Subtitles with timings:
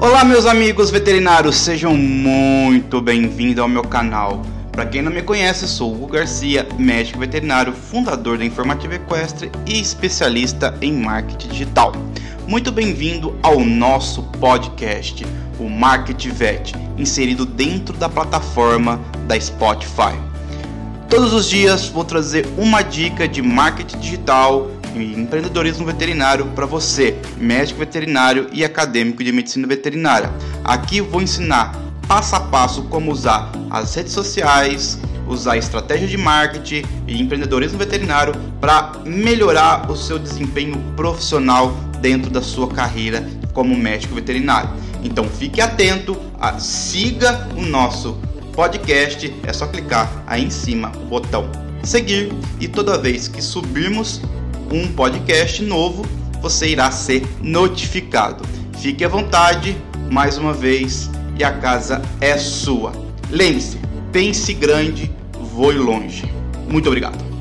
[0.00, 4.42] Olá, meus amigos veterinários, sejam muito bem-vindos ao meu canal.
[4.70, 9.80] Para quem não me conhece, sou Hugo Garcia, médico veterinário, fundador da Informativa Equestre e
[9.80, 11.92] especialista em marketing digital.
[12.46, 15.26] Muito bem-vindo ao nosso podcast,
[15.58, 20.16] o Market Vet, inserido dentro da plataforma da Spotify.
[21.08, 27.16] Todos os dias vou trazer uma dica de marketing digital e empreendedorismo veterinário para você,
[27.36, 30.30] médico veterinário e acadêmico de medicina veterinária.
[30.64, 31.74] Aqui vou ensinar
[32.06, 38.34] passo a passo como usar as redes sociais, usar estratégia de marketing e empreendedorismo veterinário
[38.60, 44.70] para melhorar o seu desempenho profissional dentro da sua carreira como médico veterinário.
[45.02, 46.16] Então fique atento,
[46.58, 48.18] siga o nosso
[48.54, 54.20] podcast, é só clicar aí em cima o botão seguir e toda vez que subirmos
[54.70, 56.06] um podcast novo,
[56.40, 58.44] você irá ser notificado.
[58.78, 59.76] Fique à vontade,
[60.10, 62.92] mais uma vez, e a casa é sua.
[63.30, 63.78] Lembre-se,
[64.12, 65.10] pense grande,
[65.54, 66.24] voe longe.
[66.68, 67.37] Muito obrigado.